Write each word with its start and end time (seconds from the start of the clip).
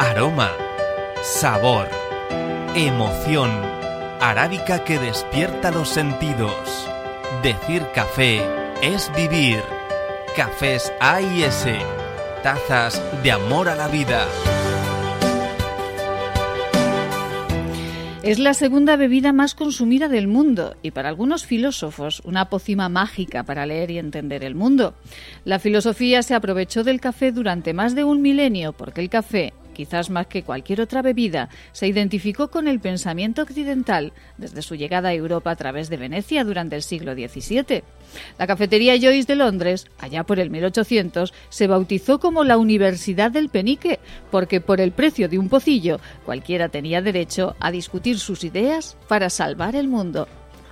Aroma, 0.00 0.50
sabor, 1.22 1.88
emoción, 2.74 3.50
arábica 4.20 4.82
que 4.84 4.98
despierta 4.98 5.70
los 5.70 5.90
sentidos. 5.90 6.88
Decir 7.42 7.86
café 7.94 8.42
es 8.80 9.12
vivir. 9.14 9.62
Cafés 10.36 10.92
A 11.00 11.20
y 11.20 11.44
S, 11.44 11.78
tazas 12.42 13.00
de 13.22 13.32
amor 13.32 13.68
a 13.68 13.74
la 13.74 13.88
vida. 13.88 14.26
Es 18.24 18.38
la 18.38 18.54
segunda 18.54 18.96
bebida 18.96 19.34
más 19.34 19.54
consumida 19.54 20.08
del 20.08 20.28
mundo 20.28 20.76
y 20.80 20.92
para 20.92 21.10
algunos 21.10 21.44
filósofos 21.44 22.22
una 22.24 22.48
pócima 22.48 22.88
mágica 22.88 23.42
para 23.42 23.66
leer 23.66 23.90
y 23.90 23.98
entender 23.98 24.44
el 24.44 24.54
mundo. 24.54 24.94
La 25.44 25.58
filosofía 25.58 26.22
se 26.22 26.34
aprovechó 26.34 26.84
del 26.84 27.02
café 27.02 27.32
durante 27.32 27.74
más 27.74 27.94
de 27.94 28.02
un 28.02 28.22
milenio 28.22 28.72
porque 28.72 29.02
el 29.02 29.10
café, 29.10 29.52
quizás 29.74 30.08
más 30.08 30.26
que 30.26 30.42
cualquier 30.42 30.80
otra 30.80 31.02
bebida, 31.02 31.50
se 31.72 31.86
identificó 31.86 32.48
con 32.48 32.66
el 32.66 32.80
pensamiento 32.80 33.42
occidental 33.42 34.12
desde 34.38 34.62
su 34.62 34.74
llegada 34.74 35.10
a 35.10 35.14
Europa 35.14 35.50
a 35.50 35.56
través 35.56 35.90
de 35.90 35.98
Venecia 35.98 36.44
durante 36.44 36.76
el 36.76 36.82
siglo 36.82 37.12
XVII. 37.12 37.82
La 38.38 38.46
cafetería 38.46 38.94
Joyce 38.98 39.26
de 39.26 39.36
Londres, 39.36 39.86
allá 39.98 40.24
por 40.24 40.38
el 40.38 40.50
1800, 40.50 41.34
se 41.50 41.66
bautizó 41.66 42.18
como 42.18 42.44
la 42.44 42.56
Universidad 42.56 43.30
del 43.30 43.50
Penique, 43.50 43.98
porque 44.30 44.60
por 44.60 44.80
el 44.80 44.92
precio 44.92 45.28
de 45.28 45.38
un 45.38 45.48
pocillo 45.48 46.00
cualquiera 46.24 46.68
tenía 46.68 47.02
derecho 47.02 47.56
a 47.60 47.70
discutir 47.70 48.18
sus 48.18 48.44
ideas 48.44 48.96
para 49.08 49.30
salvar 49.30 49.76
el 49.76 49.88
mundo. 49.88 50.28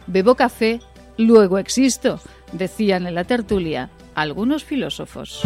Bebo 0.07 0.35
café, 0.35 0.81
luego 1.19 1.59
existo, 1.59 2.21
decían 2.53 3.07
en 3.07 3.15
la 3.15 3.25
tertulia 3.25 3.91
algunos 4.15 4.65
filósofos. 4.65 5.43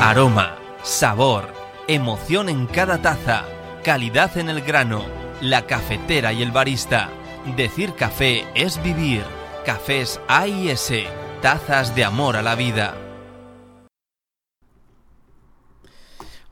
Aroma, 0.00 0.56
sabor, 0.82 1.52
emoción 1.88 2.48
en 2.48 2.66
cada 2.66 3.00
taza, 3.00 3.44
calidad 3.84 4.36
en 4.38 4.48
el 4.48 4.60
grano, 4.60 5.04
la 5.40 5.66
cafetera 5.66 6.32
y 6.32 6.42
el 6.42 6.50
barista. 6.50 7.10
Decir 7.56 7.94
café 7.94 8.44
es 8.56 8.82
vivir. 8.82 9.22
Cafés 9.64 10.20
A 10.26 10.48
y 10.48 10.68
S, 10.68 11.04
tazas 11.42 11.94
de 11.94 12.02
amor 12.02 12.36
a 12.36 12.42
la 12.42 12.56
vida. 12.56 12.96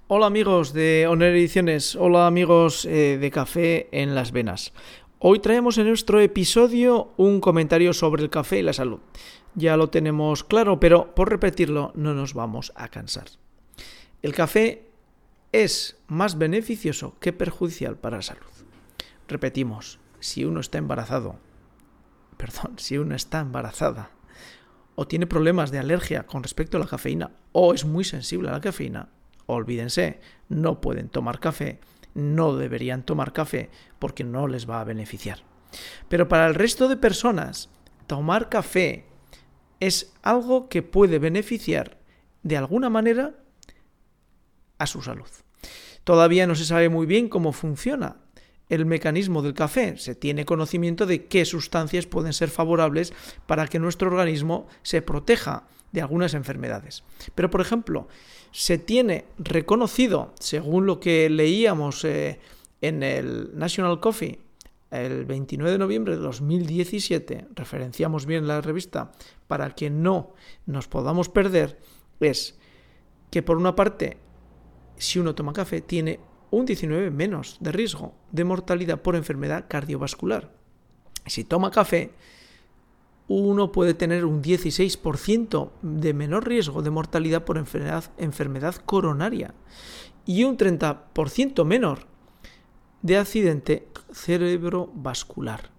Hola 0.06 0.26
amigos 0.26 0.72
de 0.72 1.06
Honor 1.08 1.30
Ediciones, 1.30 1.96
hola 1.96 2.26
amigos 2.28 2.84
eh, 2.84 3.18
de 3.20 3.30
Café 3.30 3.88
en 3.90 4.14
las 4.14 4.30
Venas. 4.30 4.72
Hoy 5.18 5.40
traemos 5.40 5.78
en 5.78 5.88
nuestro 5.88 6.20
episodio 6.20 7.12
un 7.16 7.40
comentario 7.40 7.92
sobre 7.92 8.22
el 8.22 8.30
café 8.30 8.58
y 8.58 8.62
la 8.62 8.72
salud. 8.72 9.00
Ya 9.54 9.76
lo 9.76 9.88
tenemos 9.88 10.44
claro, 10.44 10.78
pero 10.78 11.14
por 11.14 11.30
repetirlo 11.30 11.90
no 11.94 12.14
nos 12.14 12.34
vamos 12.34 12.72
a 12.76 12.88
cansar. 12.88 13.26
El 14.22 14.34
café 14.34 14.93
es 15.54 15.96
más 16.08 16.36
beneficioso 16.36 17.16
que 17.20 17.32
perjudicial 17.32 17.96
para 17.96 18.16
la 18.16 18.22
salud. 18.22 18.42
Repetimos, 19.28 20.00
si 20.18 20.44
uno 20.44 20.58
está 20.58 20.78
embarazado, 20.78 21.38
perdón, 22.36 22.76
si 22.76 22.98
uno 22.98 23.14
está 23.14 23.38
embarazada 23.38 24.10
o 24.96 25.06
tiene 25.06 25.28
problemas 25.28 25.70
de 25.70 25.78
alergia 25.78 26.26
con 26.26 26.42
respecto 26.42 26.76
a 26.76 26.80
la 26.80 26.88
cafeína 26.88 27.30
o 27.52 27.72
es 27.72 27.84
muy 27.84 28.02
sensible 28.02 28.48
a 28.48 28.52
la 28.52 28.60
cafeína, 28.60 29.10
olvídense, 29.46 30.18
no 30.48 30.80
pueden 30.80 31.08
tomar 31.08 31.38
café, 31.38 31.78
no 32.14 32.56
deberían 32.56 33.04
tomar 33.04 33.32
café 33.32 33.70
porque 34.00 34.24
no 34.24 34.48
les 34.48 34.68
va 34.68 34.80
a 34.80 34.84
beneficiar. 34.84 35.44
Pero 36.08 36.26
para 36.26 36.48
el 36.48 36.56
resto 36.56 36.88
de 36.88 36.96
personas, 36.96 37.70
tomar 38.08 38.48
café 38.48 39.06
es 39.78 40.12
algo 40.22 40.68
que 40.68 40.82
puede 40.82 41.20
beneficiar 41.20 41.98
de 42.42 42.56
alguna 42.56 42.90
manera 42.90 43.36
a 44.78 44.86
su 44.88 45.00
salud. 45.00 45.28
Todavía 46.04 46.46
no 46.46 46.54
se 46.54 46.64
sabe 46.64 46.88
muy 46.88 47.06
bien 47.06 47.28
cómo 47.28 47.52
funciona 47.52 48.16
el 48.68 48.86
mecanismo 48.86 49.42
del 49.42 49.54
café. 49.54 49.96
Se 49.98 50.14
tiene 50.14 50.44
conocimiento 50.44 51.06
de 51.06 51.26
qué 51.26 51.44
sustancias 51.44 52.06
pueden 52.06 52.32
ser 52.32 52.50
favorables 52.50 53.12
para 53.46 53.66
que 53.66 53.78
nuestro 53.78 54.08
organismo 54.08 54.66
se 54.82 55.02
proteja 55.02 55.66
de 55.92 56.02
algunas 56.02 56.34
enfermedades. 56.34 57.04
Pero, 57.34 57.50
por 57.50 57.60
ejemplo, 57.60 58.08
se 58.50 58.78
tiene 58.78 59.26
reconocido, 59.38 60.34
según 60.38 60.86
lo 60.86 61.00
que 61.00 61.30
leíamos 61.30 62.04
eh, 62.04 62.40
en 62.80 63.02
el 63.02 63.56
National 63.56 64.00
Coffee, 64.00 64.40
el 64.90 65.24
29 65.24 65.72
de 65.72 65.78
noviembre 65.78 66.16
de 66.16 66.22
2017, 66.22 67.48
referenciamos 67.54 68.26
bien 68.26 68.46
la 68.46 68.60
revista 68.60 69.12
para 69.48 69.70
que 69.74 69.90
no 69.90 70.34
nos 70.66 70.86
podamos 70.86 71.28
perder, 71.28 71.80
es 72.20 72.56
que 73.30 73.42
por 73.42 73.56
una 73.56 73.74
parte, 73.74 74.18
si 74.96 75.18
uno 75.18 75.34
toma 75.34 75.52
café, 75.52 75.80
tiene 75.80 76.20
un 76.50 76.66
19 76.66 77.10
menos 77.10 77.56
de 77.60 77.72
riesgo 77.72 78.14
de 78.30 78.44
mortalidad 78.44 79.02
por 79.02 79.16
enfermedad 79.16 79.66
cardiovascular. 79.68 80.52
Si 81.26 81.44
toma 81.44 81.70
café, 81.70 82.12
uno 83.28 83.72
puede 83.72 83.94
tener 83.94 84.24
un 84.24 84.42
16% 84.42 85.70
de 85.82 86.14
menor 86.14 86.46
riesgo 86.46 86.82
de 86.82 86.90
mortalidad 86.90 87.44
por 87.44 87.56
enfermedad, 87.56 88.12
enfermedad 88.18 88.74
coronaria 88.76 89.54
y 90.26 90.44
un 90.44 90.56
30% 90.56 91.64
menor 91.64 92.06
de 93.02 93.18
accidente 93.18 93.88
cerebrovascular. 94.12 95.70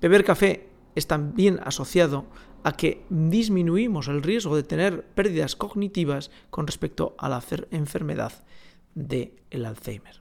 Beber 0.00 0.24
café 0.24 0.68
es 0.96 1.06
también 1.06 1.60
asociado 1.62 2.26
a 2.64 2.72
que 2.72 3.04
disminuimos 3.10 4.08
el 4.08 4.24
riesgo 4.24 4.56
de 4.56 4.64
tener 4.64 5.04
pérdidas 5.04 5.54
cognitivas 5.54 6.32
con 6.50 6.66
respecto 6.66 7.14
a 7.18 7.28
la 7.28 7.40
enfermedad 7.70 8.32
del 8.96 9.34
el 9.50 9.66
Alzheimer. 9.66 10.20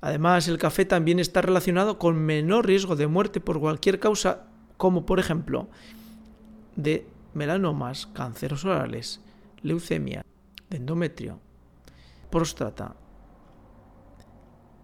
Además, 0.00 0.48
el 0.48 0.58
café 0.58 0.84
también 0.84 1.20
está 1.20 1.42
relacionado 1.42 1.98
con 1.98 2.16
menor 2.16 2.66
riesgo 2.66 2.96
de 2.96 3.06
muerte 3.06 3.40
por 3.40 3.60
cualquier 3.60 4.00
causa 4.00 4.48
como 4.76 5.06
por 5.06 5.20
ejemplo 5.20 5.68
de 6.74 7.06
melanomas, 7.34 8.06
cánceres 8.06 8.64
orales, 8.64 9.20
leucemia, 9.62 10.24
de 10.70 10.76
endometrio, 10.76 11.40
próstata, 12.30 12.96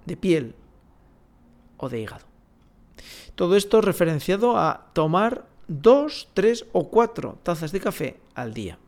de 0.07 0.17
piel 0.17 0.55
o 1.77 1.89
de 1.89 2.01
hígado. 2.01 2.32
Todo 3.35 3.57
esto 3.57 3.81
referenciado 3.81 4.59
a 4.59 4.91
tomar 4.93 5.47
dos, 5.69 6.29
tres 6.35 6.67
o 6.73 6.91
cuatro 6.91 7.39
tazas 7.43 7.73
de 7.73 7.81
café 7.81 8.21
al 8.35 8.53
día. 8.53 8.79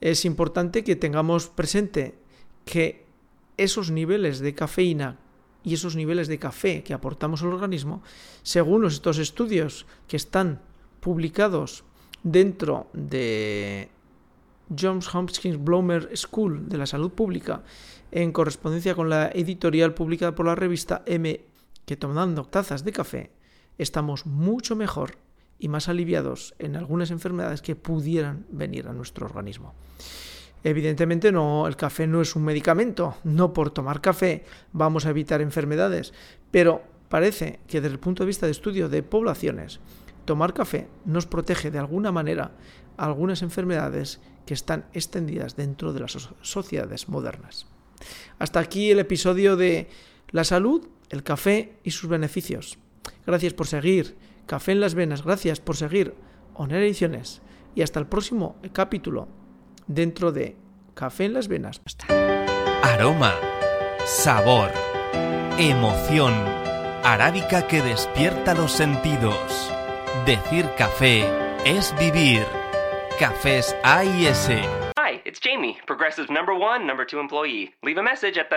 Es 0.00 0.24
importante 0.24 0.84
que 0.84 0.96
tengamos 0.96 1.48
presente 1.48 2.14
que 2.64 3.04
esos 3.56 3.90
niveles 3.90 4.40
de 4.40 4.54
cafeína 4.54 5.18
y 5.62 5.74
esos 5.74 5.96
niveles 5.96 6.28
de 6.28 6.38
café 6.38 6.82
que 6.82 6.94
aportamos 6.94 7.42
al 7.42 7.52
organismo, 7.52 8.02
según 8.42 8.84
estos 8.84 9.18
estudios 9.18 9.86
que 10.08 10.16
están 10.16 10.60
publicados 11.00 11.84
dentro 12.22 12.88
de 12.92 13.88
Johns 14.78 15.14
Hopkins 15.14 15.62
Blomer 15.62 16.16
School 16.16 16.68
de 16.68 16.78
la 16.78 16.86
Salud 16.86 17.12
Pública, 17.12 17.62
en 18.10 18.32
correspondencia 18.32 18.94
con 18.94 19.08
la 19.08 19.28
editorial 19.28 19.94
publicada 19.94 20.34
por 20.34 20.46
la 20.46 20.54
revista 20.54 21.02
M, 21.06 21.40
que 21.86 21.96
tomando 21.96 22.44
tazas 22.44 22.84
de 22.84 22.92
café 22.92 23.30
estamos 23.78 24.26
mucho 24.26 24.76
mejor 24.76 25.16
y 25.58 25.68
más 25.68 25.88
aliviados 25.88 26.54
en 26.58 26.76
algunas 26.76 27.10
enfermedades 27.10 27.62
que 27.62 27.76
pudieran 27.76 28.46
venir 28.50 28.88
a 28.88 28.92
nuestro 28.92 29.26
organismo. 29.26 29.74
Evidentemente 30.62 31.30
no, 31.30 31.66
el 31.66 31.76
café 31.76 32.06
no 32.06 32.22
es 32.22 32.34
un 32.36 32.44
medicamento, 32.44 33.16
no 33.24 33.52
por 33.52 33.70
tomar 33.70 34.00
café 34.00 34.44
vamos 34.72 35.04
a 35.04 35.10
evitar 35.10 35.42
enfermedades, 35.42 36.14
pero 36.50 36.82
parece 37.08 37.60
que 37.68 37.80
desde 37.80 37.94
el 37.94 38.00
punto 38.00 38.22
de 38.22 38.28
vista 38.28 38.46
de 38.46 38.52
estudio 38.52 38.88
de 38.88 39.02
poblaciones, 39.02 39.80
tomar 40.24 40.54
café 40.54 40.88
nos 41.04 41.26
protege 41.26 41.70
de 41.70 41.78
alguna 41.78 42.12
manera 42.12 42.52
algunas 42.96 43.42
enfermedades 43.42 44.20
que 44.46 44.54
están 44.54 44.86
extendidas 44.92 45.56
dentro 45.56 45.92
de 45.92 46.00
las 46.00 46.30
sociedades 46.40 47.08
modernas. 47.08 47.66
Hasta 48.38 48.60
aquí 48.60 48.90
el 48.90 49.00
episodio 49.00 49.56
de 49.56 49.88
la 50.34 50.42
salud, 50.42 50.88
el 51.10 51.22
café 51.22 51.78
y 51.84 51.92
sus 51.92 52.10
beneficios. 52.10 52.76
Gracias 53.24 53.54
por 53.54 53.68
seguir 53.68 54.16
Café 54.46 54.72
en 54.72 54.80
las 54.80 54.96
Venas, 54.96 55.24
gracias 55.24 55.60
por 55.60 55.76
seguir 55.76 56.12
Honor 56.54 56.78
Ediciones 56.78 57.40
y 57.76 57.82
hasta 57.82 58.00
el 58.00 58.08
próximo 58.08 58.56
capítulo 58.72 59.28
dentro 59.86 60.32
de 60.32 60.56
Café 60.94 61.26
en 61.26 61.34
las 61.34 61.46
Venas. 61.46 61.80
aroma, 62.82 63.32
sabor, 64.06 64.70
emoción, 65.56 66.34
arábica 67.04 67.68
que 67.68 67.80
despierta 67.80 68.54
los 68.54 68.72
sentidos. 68.72 69.72
Decir 70.26 70.68
café 70.76 71.24
es 71.64 71.94
vivir. 72.00 72.44
Cafés 73.20 73.76
A 73.84 74.04
y 74.04 74.26
S. 74.26 74.52
Hi, 74.98 75.22
it's 75.24 75.38
Jamie, 75.40 75.78
Progressive 75.86 76.28
number 76.28 76.52
one, 76.52 76.88
number 76.88 77.06
two 77.06 77.20
employee. 77.20 77.72
Leave 77.84 78.00
a 78.00 78.02
message 78.02 78.36
at 78.36 78.50
the. 78.50 78.56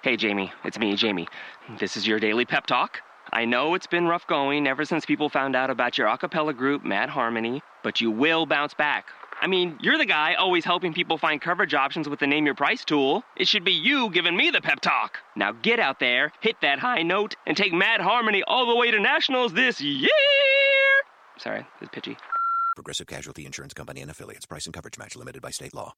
Hey, 0.00 0.16
Jamie, 0.16 0.52
it's 0.64 0.78
me, 0.78 0.94
Jamie. 0.94 1.26
This 1.80 1.96
is 1.96 2.06
your 2.06 2.20
daily 2.20 2.44
pep 2.44 2.66
talk. 2.66 3.00
I 3.32 3.44
know 3.44 3.74
it's 3.74 3.88
been 3.88 4.06
rough 4.06 4.24
going 4.28 4.68
ever 4.68 4.84
since 4.84 5.04
people 5.04 5.28
found 5.28 5.56
out 5.56 5.70
about 5.70 5.98
your 5.98 6.06
a 6.06 6.16
cappella 6.16 6.54
group, 6.54 6.84
Mad 6.84 7.08
Harmony, 7.08 7.62
but 7.82 8.00
you 8.00 8.08
will 8.08 8.46
bounce 8.46 8.74
back. 8.74 9.06
I 9.40 9.48
mean, 9.48 9.76
you're 9.80 9.98
the 9.98 10.06
guy 10.06 10.34
always 10.34 10.64
helping 10.64 10.94
people 10.94 11.18
find 11.18 11.40
coverage 11.40 11.74
options 11.74 12.08
with 12.08 12.20
the 12.20 12.28
Name 12.28 12.46
Your 12.46 12.54
Price 12.54 12.84
tool. 12.84 13.24
It 13.36 13.48
should 13.48 13.64
be 13.64 13.72
you 13.72 14.08
giving 14.10 14.36
me 14.36 14.50
the 14.50 14.60
pep 14.60 14.80
talk. 14.80 15.18
Now 15.34 15.50
get 15.50 15.80
out 15.80 15.98
there, 15.98 16.32
hit 16.42 16.60
that 16.62 16.78
high 16.78 17.02
note, 17.02 17.34
and 17.44 17.56
take 17.56 17.72
Mad 17.72 18.00
Harmony 18.00 18.44
all 18.46 18.66
the 18.66 18.76
way 18.76 18.92
to 18.92 19.00
nationals 19.00 19.52
this 19.52 19.80
year. 19.80 20.08
Sorry, 21.38 21.66
it's 21.80 21.90
pitchy. 21.92 22.16
Progressive 22.76 23.08
Casualty 23.08 23.44
Insurance 23.46 23.74
Company 23.74 24.00
and 24.00 24.12
affiliates. 24.12 24.46
Price 24.46 24.66
and 24.66 24.74
coverage 24.74 24.96
match 24.96 25.16
limited 25.16 25.42
by 25.42 25.50
state 25.50 25.74
law. 25.74 25.92